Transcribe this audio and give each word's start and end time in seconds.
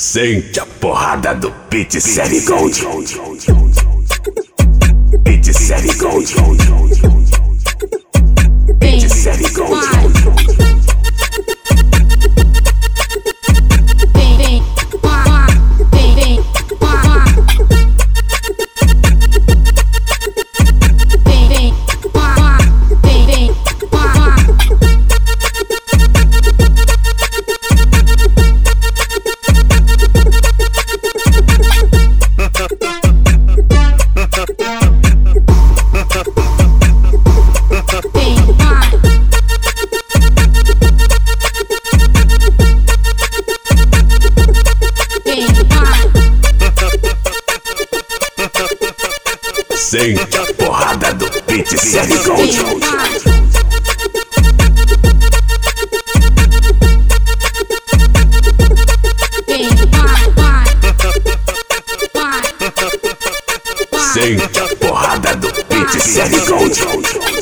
Sente 0.00 0.60
a 0.60 0.64
porrada 0.64 1.34
do 1.34 1.50
Pit 1.68 2.00
Série 2.00 2.40
Gold. 2.42 2.86
Pit 5.24 5.52
Série 5.52 5.92
Gold. 5.94 7.17
Sente 49.88 50.36
a 50.36 50.52
porrada 50.52 51.14
do 51.14 51.30
Pit 51.44 51.80
Série 51.80 52.18
Gold. 52.18 52.52
Sente 64.12 64.58
a 64.58 64.76
porrada 64.76 65.36
do 65.36 65.48
Pit 65.64 66.02
Série 66.02 66.38
Gold. 66.40 67.37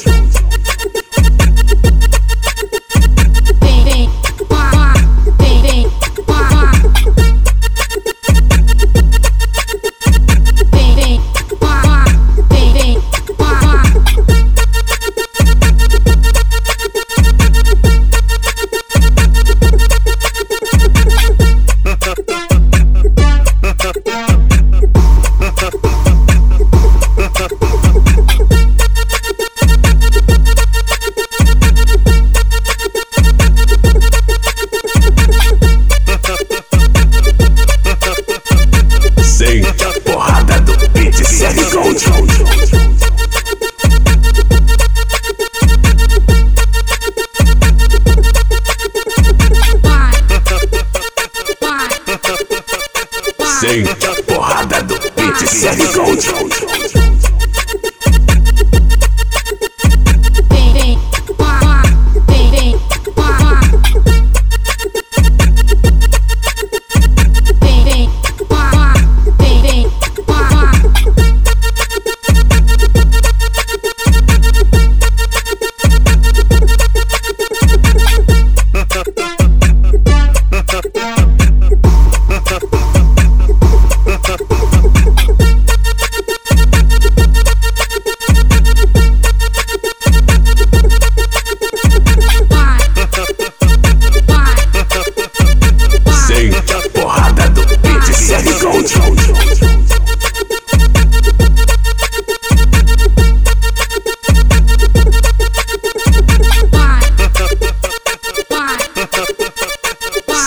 A 53.66 54.22
porrada 54.22 54.80
do 54.84 54.94
Pit 54.94 55.48
Série 55.48 55.86
Gold. 55.86 57.05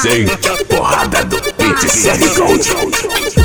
Sente 0.09 0.49
a 0.49 0.65
porrada 0.65 1.23
do 1.25 1.39
Pit 1.53 1.87
Série 1.87 2.27
Gold. 2.29 3.38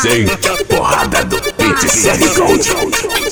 Sente 0.00 0.48
a 0.48 0.64
porrada 0.64 1.24
do 1.26 1.36
Pit 1.36 1.80
Pete 1.80 2.28
Gold. 2.34 3.29